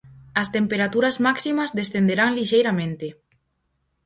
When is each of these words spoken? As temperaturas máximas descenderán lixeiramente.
As 0.41 0.47
temperaturas 0.57 1.15
máximas 1.27 1.73
descenderán 1.79 2.31
lixeiramente. 2.37 3.07